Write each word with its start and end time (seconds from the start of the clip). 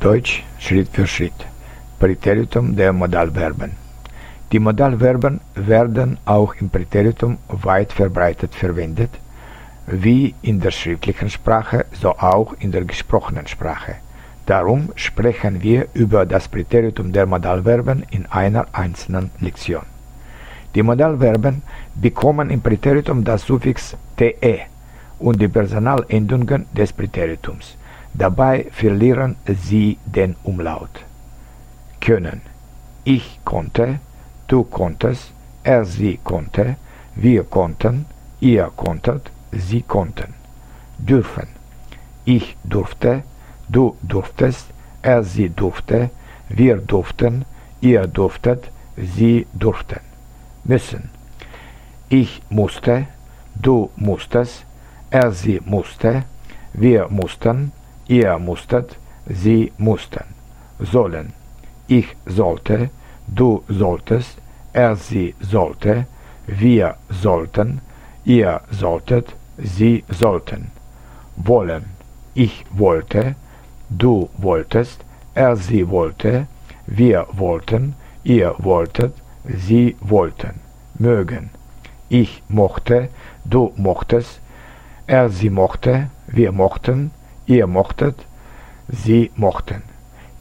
Deutsch 0.00 0.42
Schritt 0.58 0.88
für 0.88 1.06
Schritt. 1.06 1.34
Präteritum 1.98 2.74
der 2.74 2.90
Modalverben. 2.90 3.72
Die 4.50 4.58
Modalverben 4.58 5.40
werden 5.54 6.16
auch 6.24 6.54
im 6.54 6.70
Präteritum 6.70 7.36
weit 7.48 7.92
verbreitet 7.92 8.54
verwendet, 8.54 9.10
wie 9.86 10.34
in 10.40 10.58
der 10.58 10.70
schriftlichen 10.70 11.28
Sprache, 11.28 11.84
so 11.92 12.16
auch 12.16 12.54
in 12.60 12.72
der 12.72 12.86
gesprochenen 12.86 13.46
Sprache. 13.46 13.96
Darum 14.46 14.90
sprechen 14.94 15.62
wir 15.62 15.88
über 15.92 16.24
das 16.24 16.48
Präteritum 16.48 17.12
der 17.12 17.26
Modalverben 17.26 18.06
in 18.10 18.24
einer 18.24 18.68
einzelnen 18.72 19.30
Lektion. 19.38 19.84
Die 20.74 20.82
Modalverben 20.82 21.60
bekommen 21.94 22.48
im 22.48 22.62
Präteritum 22.62 23.22
das 23.22 23.42
Suffix 23.42 23.94
te 24.16 24.34
und 25.18 25.42
die 25.42 25.48
Personalendungen 25.48 26.64
des 26.72 26.90
Präteritums. 26.90 27.76
Dabei 28.14 28.66
verlieren 28.70 29.36
sie 29.46 29.98
den 30.04 30.36
Umlaut. 30.42 31.04
Können. 32.00 32.42
Ich 33.04 33.40
konnte, 33.44 34.00
du 34.48 34.64
konntest, 34.64 35.32
er 35.62 35.84
sie 35.84 36.18
konnte, 36.22 36.76
wir 37.14 37.44
konnten, 37.44 38.06
ihr 38.40 38.70
konntet, 38.76 39.30
sie 39.52 39.82
konnten. 39.82 40.34
Dürfen. 40.98 41.48
Ich 42.24 42.56
durfte, 42.64 43.22
du 43.68 43.96
durftest, 44.02 44.66
er 45.02 45.22
sie 45.22 45.48
durfte, 45.48 46.10
wir 46.48 46.76
durften, 46.76 47.44
ihr 47.80 48.06
durftet, 48.06 48.70
sie 48.96 49.46
durften. 49.52 50.00
Müssen. 50.64 51.10
Ich 52.08 52.42
musste, 52.50 53.06
du 53.54 53.90
musstest, 53.96 54.66
er 55.10 55.32
sie 55.32 55.60
musste, 55.64 56.24
wir 56.72 57.08
mussten, 57.08 57.72
Ihr 58.10 58.40
musstet, 58.40 58.98
sie 59.24 59.72
mussten. 59.78 60.24
Sollen. 60.80 61.32
Ich 61.86 62.08
sollte, 62.26 62.90
du 63.28 63.62
solltest, 63.68 64.36
er 64.72 64.96
sie 64.96 65.36
sollte, 65.38 66.06
wir 66.48 66.96
sollten, 67.08 67.80
ihr 68.24 68.62
solltet, 68.72 69.36
sie 69.58 70.02
sollten. 70.08 70.72
Wollen. 71.36 71.84
Ich 72.34 72.64
wollte, 72.72 73.36
du 73.88 74.28
wolltest, 74.36 75.04
er 75.34 75.54
sie 75.54 75.88
wollte, 75.88 76.48
wir 76.88 77.28
wollten, 77.30 77.94
ihr 78.24 78.56
wolltet, 78.58 79.14
sie 79.44 79.94
wollten. 80.00 80.58
Mögen. 80.98 81.50
Ich 82.08 82.42
mochte, 82.48 83.08
du 83.44 83.72
mochtest, 83.76 84.40
er 85.06 85.28
sie 85.28 85.50
mochte, 85.50 86.10
wir 86.26 86.50
mochten, 86.50 87.12
ihr 87.50 87.66
mochtet, 87.66 88.16
sie 88.88 89.30
mochten. 89.36 89.82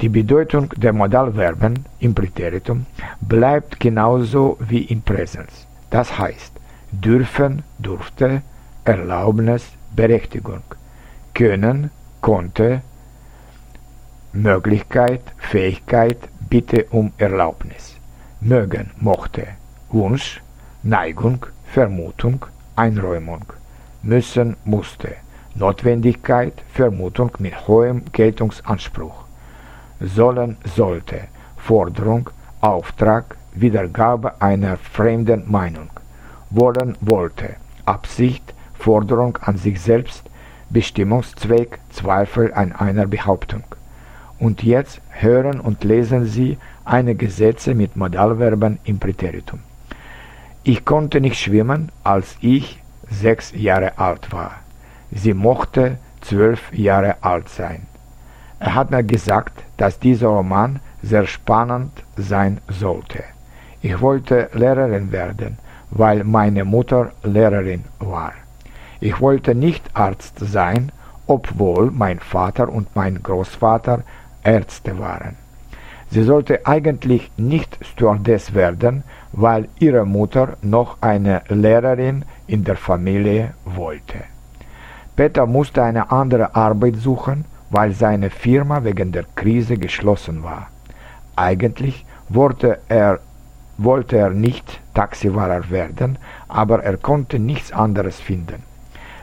Die 0.00 0.08
Bedeutung 0.08 0.70
der 0.76 0.92
Modalverben 0.92 1.84
im 2.00 2.14
Präteritum 2.14 2.86
bleibt 3.20 3.78
genauso 3.78 4.58
wie 4.60 4.82
im 4.82 5.02
Präsens. 5.02 5.66
Das 5.90 6.18
heißt 6.18 6.54
dürfen, 7.00 7.62
durfte, 7.78 8.42
Erlaubnis, 8.84 9.72
Berechtigung, 9.94 10.62
können, 11.32 11.90
konnte, 12.20 12.82
Möglichkeit, 14.32 15.22
Fähigkeit, 15.38 16.18
Bitte 16.48 16.86
um 16.90 17.12
Erlaubnis, 17.18 17.96
mögen, 18.40 18.90
mochte, 19.00 19.46
Wunsch, 19.90 20.40
Neigung, 20.82 21.46
Vermutung, 21.72 22.46
Einräumung, 22.76 23.44
müssen, 24.02 24.56
musste, 24.64 25.16
Notwendigkeit, 25.56 26.52
Vermutung 26.72 27.30
mit 27.38 27.68
hohem 27.68 28.02
Geltungsanspruch. 28.10 29.24
Sollen, 30.00 30.56
sollte, 30.64 31.28
Forderung, 31.56 32.30
Auftrag, 32.60 33.36
Wiedergabe 33.54 34.42
einer 34.42 34.76
fremden 34.78 35.48
Meinung. 35.48 35.90
Wollen, 36.50 36.96
wollte, 37.00 37.54
Absicht, 37.84 38.52
Forderung 38.76 39.38
an 39.42 39.56
sich 39.56 39.80
selbst, 39.80 40.24
Bestimmungszweck, 40.70 41.78
Zweifel 41.90 42.52
an 42.52 42.72
einer 42.72 43.06
Behauptung. 43.06 43.62
Und 44.40 44.64
jetzt 44.64 45.00
hören 45.10 45.60
und 45.60 45.84
lesen 45.84 46.26
Sie 46.26 46.58
einige 46.84 47.30
Sätze 47.30 47.76
mit 47.76 47.94
Modalverben 47.94 48.80
im 48.82 48.98
Präteritum. 48.98 49.60
Ich 50.64 50.84
konnte 50.84 51.20
nicht 51.20 51.38
schwimmen, 51.38 51.92
als 52.02 52.36
ich 52.40 52.82
sechs 53.08 53.52
Jahre 53.54 53.98
alt 53.98 54.32
war. 54.32 54.63
Sie 55.14 55.32
mochte 55.32 55.98
zwölf 56.20 56.72
Jahre 56.72 57.16
alt 57.22 57.48
sein. 57.48 57.86
Er 58.58 58.74
hat 58.74 58.90
mir 58.90 59.04
gesagt, 59.04 59.62
dass 59.76 59.98
dieser 59.98 60.28
Roman 60.28 60.80
sehr 61.02 61.26
spannend 61.26 61.92
sein 62.16 62.60
sollte. 62.68 63.22
Ich 63.82 64.00
wollte 64.00 64.48
Lehrerin 64.54 65.12
werden, 65.12 65.58
weil 65.90 66.24
meine 66.24 66.64
Mutter 66.64 67.12
Lehrerin 67.22 67.84
war. 67.98 68.32
Ich 69.00 69.20
wollte 69.20 69.54
nicht 69.54 69.84
Arzt 69.94 70.38
sein, 70.40 70.90
obwohl 71.26 71.90
mein 71.90 72.18
Vater 72.18 72.68
und 72.68 72.96
mein 72.96 73.22
Großvater 73.22 74.02
Ärzte 74.42 74.98
waren. 74.98 75.36
Sie 76.10 76.22
sollte 76.22 76.66
eigentlich 76.66 77.30
nicht 77.36 77.78
Stewardess 77.82 78.54
werden, 78.54 79.04
weil 79.32 79.68
ihre 79.78 80.06
Mutter 80.06 80.56
noch 80.62 80.98
eine 81.00 81.42
Lehrerin 81.48 82.24
in 82.46 82.64
der 82.64 82.76
Familie 82.76 83.54
wollte. 83.64 84.24
Peter 85.16 85.46
musste 85.46 85.82
eine 85.82 86.10
andere 86.10 86.54
Arbeit 86.56 86.96
suchen, 86.96 87.44
weil 87.70 87.92
seine 87.92 88.30
Firma 88.30 88.82
wegen 88.84 89.12
der 89.12 89.24
Krise 89.36 89.78
geschlossen 89.78 90.42
war. 90.42 90.68
Eigentlich 91.36 92.04
wollte 92.28 92.78
er, 92.88 93.20
wollte 93.78 94.16
er 94.16 94.30
nicht 94.30 94.80
Taxifahrer 94.94 95.70
werden, 95.70 96.18
aber 96.48 96.82
er 96.82 96.96
konnte 96.96 97.38
nichts 97.38 97.72
anderes 97.72 98.18
finden. 98.20 98.62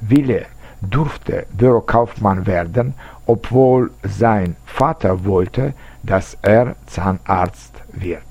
Wille 0.00 0.46
durfte 0.80 1.46
Bürokaufmann 1.52 2.46
werden, 2.46 2.94
obwohl 3.26 3.90
sein 4.02 4.56
Vater 4.66 5.24
wollte, 5.24 5.74
dass 6.02 6.36
er 6.42 6.76
Zahnarzt 6.86 7.74
wird. 7.92 8.22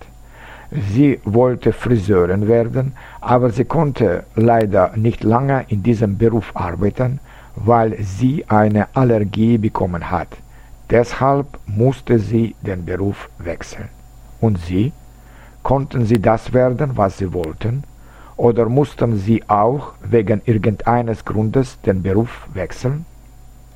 Sie 0.71 1.19
wollte 1.23 1.71
Friseurin 1.71 2.47
werden, 2.47 2.93
aber 3.21 3.51
sie 3.51 3.65
konnte 3.65 4.23
leider 4.35 4.91
nicht 4.95 5.23
lange 5.23 5.65
in 5.67 5.83
diesem 5.83 6.17
Beruf 6.17 6.51
arbeiten, 6.55 7.19
weil 7.55 7.97
sie 8.01 8.45
eine 8.49 8.87
Allergie 8.95 9.57
bekommen 9.57 10.09
hat. 10.09 10.29
Deshalb 10.89 11.47
musste 11.65 12.19
sie 12.19 12.55
den 12.61 12.85
Beruf 12.85 13.29
wechseln. 13.37 13.89
Und 14.41 14.59
Sie? 14.59 14.91
Konnten 15.63 16.05
Sie 16.05 16.21
das 16.21 16.51
werden, 16.51 16.97
was 16.97 17.17
Sie 17.17 17.31
wollten? 17.31 17.83
Oder 18.35 18.67
mussten 18.67 19.15
Sie 19.15 19.41
auch 19.47 19.93
wegen 20.03 20.41
irgendeines 20.45 21.23
Grundes 21.23 21.79
den 21.81 22.03
Beruf 22.03 22.47
wechseln? 22.53 23.05